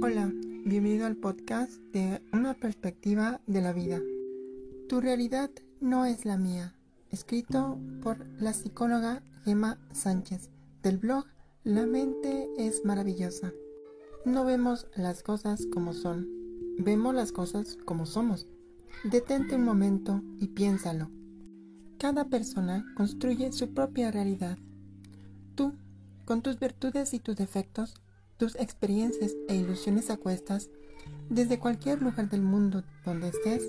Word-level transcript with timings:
Hola, 0.00 0.32
bienvenido 0.64 1.06
al 1.06 1.16
podcast 1.16 1.72
de 1.92 2.22
Una 2.32 2.54
perspectiva 2.54 3.40
de 3.48 3.60
la 3.60 3.72
vida. 3.72 4.00
Tu 4.88 5.00
realidad 5.00 5.50
no 5.80 6.04
es 6.04 6.24
la 6.24 6.36
mía, 6.38 6.76
escrito 7.10 7.80
por 8.00 8.24
la 8.40 8.52
psicóloga 8.52 9.24
Gemma 9.44 9.76
Sánchez 9.90 10.50
del 10.84 10.98
blog 10.98 11.24
La 11.64 11.84
mente 11.84 12.48
es 12.58 12.84
maravillosa. 12.84 13.52
No 14.24 14.44
vemos 14.44 14.86
las 14.94 15.24
cosas 15.24 15.66
como 15.66 15.92
son, 15.92 16.28
vemos 16.78 17.12
las 17.12 17.32
cosas 17.32 17.76
como 17.84 18.06
somos. 18.06 18.46
Detente 19.02 19.56
un 19.56 19.64
momento 19.64 20.22
y 20.38 20.46
piénsalo. 20.46 21.10
Cada 21.98 22.26
persona 22.26 22.84
construye 22.96 23.50
su 23.50 23.74
propia 23.74 24.12
realidad. 24.12 24.58
Tú, 25.56 25.72
con 26.24 26.40
tus 26.40 26.60
virtudes 26.60 27.14
y 27.14 27.18
tus 27.18 27.34
defectos, 27.34 27.96
tus 28.38 28.54
experiencias 28.56 29.34
e 29.48 29.56
ilusiones 29.56 30.10
a 30.10 30.16
cuestas, 30.16 30.70
desde 31.28 31.58
cualquier 31.58 32.00
lugar 32.00 32.30
del 32.30 32.42
mundo 32.42 32.84
donde 33.04 33.28
estés, 33.28 33.62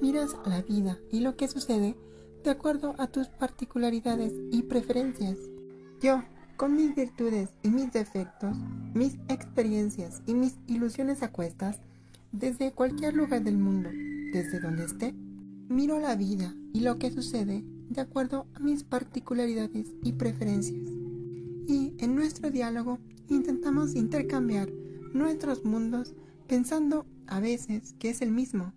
miras 0.00 0.36
la 0.46 0.62
vida 0.62 0.98
y 1.10 1.20
lo 1.20 1.36
que 1.36 1.48
sucede 1.48 1.96
de 2.44 2.50
acuerdo 2.50 2.94
a 2.98 3.06
tus 3.06 3.28
particularidades 3.28 4.32
y 4.52 4.62
preferencias. 4.62 5.38
Yo, 6.00 6.22
con 6.56 6.76
mis 6.76 6.94
virtudes 6.94 7.48
y 7.62 7.70
mis 7.70 7.90
defectos, 7.92 8.56
mis 8.92 9.14
experiencias 9.28 10.22
y 10.26 10.34
mis 10.34 10.58
ilusiones 10.66 11.22
a 11.22 11.32
cuestas, 11.32 11.80
desde 12.30 12.72
cualquier 12.72 13.14
lugar 13.14 13.42
del 13.42 13.56
mundo, 13.56 13.88
desde 14.32 14.60
donde 14.60 14.84
esté, 14.84 15.14
miro 15.68 15.98
la 15.98 16.14
vida 16.14 16.54
y 16.72 16.80
lo 16.80 16.98
que 16.98 17.10
sucede 17.10 17.64
de 17.88 18.00
acuerdo 18.00 18.46
a 18.54 18.60
mis 18.60 18.84
particularidades 18.84 19.86
y 20.02 20.12
preferencias. 20.12 21.03
En 22.04 22.14
nuestro 22.14 22.50
diálogo 22.50 22.98
intentamos 23.30 23.94
intercambiar 23.94 24.70
nuestros 25.14 25.64
mundos 25.64 26.14
pensando 26.46 27.06
a 27.26 27.40
veces 27.40 27.94
que 27.98 28.10
es 28.10 28.20
el 28.20 28.30
mismo. 28.30 28.74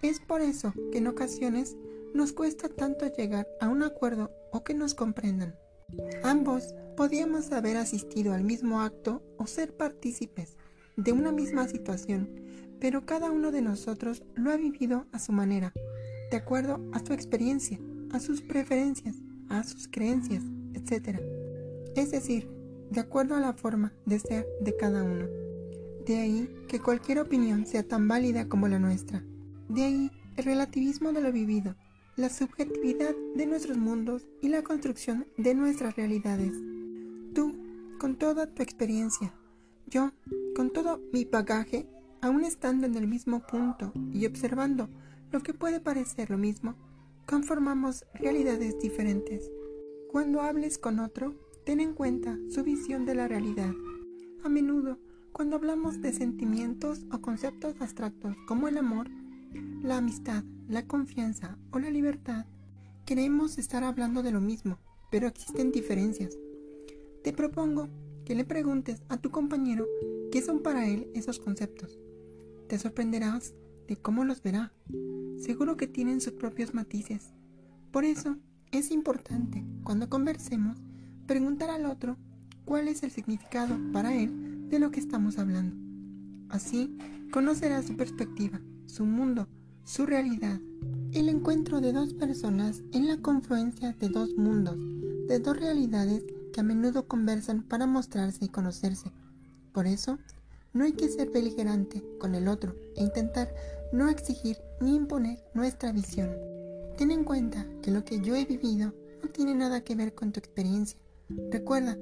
Es 0.00 0.18
por 0.18 0.40
eso 0.40 0.72
que 0.90 0.96
en 0.96 1.06
ocasiones 1.06 1.76
nos 2.14 2.32
cuesta 2.32 2.70
tanto 2.70 3.06
llegar 3.14 3.46
a 3.60 3.68
un 3.68 3.82
acuerdo 3.82 4.30
o 4.50 4.64
que 4.64 4.72
nos 4.72 4.94
comprendan. 4.94 5.54
Ambos 6.22 6.74
podíamos 6.96 7.52
haber 7.52 7.76
asistido 7.76 8.32
al 8.32 8.44
mismo 8.44 8.80
acto 8.80 9.22
o 9.36 9.46
ser 9.46 9.76
partícipes 9.76 10.56
de 10.96 11.12
una 11.12 11.32
misma 11.32 11.68
situación, 11.68 12.30
pero 12.80 13.04
cada 13.04 13.30
uno 13.30 13.52
de 13.52 13.60
nosotros 13.60 14.22
lo 14.36 14.50
ha 14.50 14.56
vivido 14.56 15.04
a 15.12 15.18
su 15.18 15.32
manera, 15.32 15.74
de 16.30 16.38
acuerdo 16.38 16.80
a 16.94 17.04
su 17.04 17.12
experiencia, 17.12 17.78
a 18.10 18.20
sus 18.20 18.40
preferencias, 18.40 19.16
a 19.50 19.64
sus 19.64 19.86
creencias, 19.86 20.42
etc. 20.72 21.43
Es 21.96 22.10
decir, 22.10 22.48
de 22.90 23.00
acuerdo 23.00 23.34
a 23.34 23.40
la 23.40 23.52
forma 23.52 23.92
de 24.06 24.18
ser 24.18 24.46
de 24.60 24.76
cada 24.76 25.02
uno. 25.02 25.26
De 26.06 26.16
ahí 26.16 26.48
que 26.68 26.80
cualquier 26.80 27.18
opinión 27.18 27.66
sea 27.66 27.82
tan 27.82 28.08
válida 28.08 28.48
como 28.48 28.68
la 28.68 28.78
nuestra. 28.78 29.24
De 29.68 29.84
ahí 29.84 30.10
el 30.36 30.44
relativismo 30.44 31.12
de 31.12 31.20
lo 31.20 31.32
vivido, 31.32 31.76
la 32.16 32.28
subjetividad 32.28 33.14
de 33.34 33.46
nuestros 33.46 33.76
mundos 33.76 34.28
y 34.40 34.48
la 34.48 34.62
construcción 34.62 35.26
de 35.36 35.54
nuestras 35.54 35.96
realidades. 35.96 36.52
Tú, 37.34 37.56
con 37.98 38.16
toda 38.16 38.46
tu 38.46 38.62
experiencia, 38.62 39.34
yo, 39.86 40.12
con 40.54 40.72
todo 40.72 41.00
mi 41.12 41.24
bagaje, 41.24 41.88
aún 42.20 42.44
estando 42.44 42.86
en 42.86 42.96
el 42.96 43.06
mismo 43.06 43.40
punto 43.46 43.92
y 44.12 44.26
observando 44.26 44.88
lo 45.30 45.40
que 45.40 45.54
puede 45.54 45.80
parecer 45.80 46.30
lo 46.30 46.38
mismo, 46.38 46.76
conformamos 47.26 48.04
realidades 48.14 48.78
diferentes. 48.80 49.50
Cuando 50.10 50.40
hables 50.40 50.78
con 50.78 51.00
otro, 51.00 51.34
ten 51.64 51.80
en 51.80 51.94
cuenta 51.94 52.38
su 52.50 52.62
visión 52.62 53.06
de 53.06 53.14
la 53.14 53.26
realidad. 53.26 53.72
A 54.44 54.48
menudo, 54.48 54.98
cuando 55.32 55.56
hablamos 55.56 56.00
de 56.00 56.12
sentimientos 56.12 57.06
o 57.10 57.20
conceptos 57.20 57.74
abstractos 57.80 58.36
como 58.46 58.68
el 58.68 58.76
amor, 58.76 59.08
la 59.82 59.96
amistad, 59.98 60.44
la 60.68 60.86
confianza 60.86 61.58
o 61.70 61.78
la 61.78 61.90
libertad, 61.90 62.46
queremos 63.06 63.58
estar 63.58 63.82
hablando 63.82 64.22
de 64.22 64.32
lo 64.32 64.40
mismo, 64.40 64.78
pero 65.10 65.26
existen 65.26 65.72
diferencias. 65.72 66.36
Te 67.22 67.32
propongo 67.32 67.88
que 68.26 68.34
le 68.34 68.44
preguntes 68.44 69.02
a 69.08 69.16
tu 69.16 69.30
compañero 69.30 69.86
qué 70.30 70.42
son 70.42 70.62
para 70.62 70.86
él 70.86 71.08
esos 71.14 71.38
conceptos. 71.38 71.98
Te 72.68 72.78
sorprenderás 72.78 73.54
de 73.88 73.96
cómo 73.96 74.24
los 74.24 74.42
verá. 74.42 74.72
Seguro 75.38 75.76
que 75.76 75.86
tienen 75.86 76.20
sus 76.20 76.34
propios 76.34 76.74
matices. 76.74 77.32
Por 77.90 78.04
eso 78.04 78.36
es 78.72 78.90
importante, 78.90 79.64
cuando 79.84 80.08
conversemos, 80.08 80.78
preguntar 81.26 81.70
al 81.70 81.86
otro 81.86 82.16
cuál 82.64 82.88
es 82.88 83.02
el 83.02 83.10
significado 83.10 83.76
para 83.92 84.14
él 84.14 84.68
de 84.68 84.78
lo 84.78 84.90
que 84.90 85.00
estamos 85.00 85.38
hablando. 85.38 85.76
Así 86.48 86.96
conocerás 87.30 87.86
su 87.86 87.96
perspectiva, 87.96 88.60
su 88.86 89.04
mundo, 89.04 89.48
su 89.84 90.06
realidad. 90.06 90.60
El 91.12 91.28
encuentro 91.28 91.80
de 91.80 91.92
dos 91.92 92.14
personas 92.14 92.82
en 92.92 93.06
la 93.06 93.18
confluencia 93.18 93.92
de 93.92 94.08
dos 94.08 94.34
mundos, 94.36 94.76
de 95.28 95.38
dos 95.38 95.56
realidades 95.56 96.22
que 96.52 96.60
a 96.60 96.64
menudo 96.64 97.06
conversan 97.06 97.62
para 97.62 97.86
mostrarse 97.86 98.44
y 98.44 98.48
conocerse. 98.48 99.10
Por 99.72 99.86
eso, 99.86 100.18
no 100.72 100.84
hay 100.84 100.92
que 100.92 101.08
ser 101.08 101.30
beligerante 101.30 102.02
con 102.18 102.34
el 102.34 102.48
otro 102.48 102.74
e 102.96 103.02
intentar 103.02 103.52
no 103.92 104.08
exigir 104.08 104.58
ni 104.80 104.96
imponer 104.96 105.38
nuestra 105.54 105.92
visión. 105.92 106.30
Ten 106.96 107.10
en 107.10 107.24
cuenta 107.24 107.66
que 107.82 107.90
lo 107.90 108.04
que 108.04 108.20
yo 108.20 108.34
he 108.34 108.44
vivido 108.44 108.92
no 109.22 109.30
tiene 109.30 109.54
nada 109.54 109.82
que 109.82 109.94
ver 109.94 110.14
con 110.14 110.32
tu 110.32 110.38
experiencia. 110.38 110.98
Recuerda, 111.50 111.96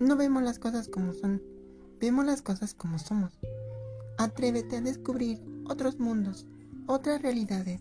no 0.00 0.16
vemos 0.16 0.42
las 0.42 0.58
cosas 0.58 0.88
como 0.88 1.12
son, 1.12 1.42
vemos 2.00 2.24
las 2.24 2.42
cosas 2.42 2.74
como 2.74 2.98
somos. 2.98 3.38
Atrévete 4.18 4.76
a 4.76 4.80
descubrir 4.80 5.40
otros 5.64 5.98
mundos, 5.98 6.46
otras 6.86 7.22
realidades 7.22 7.78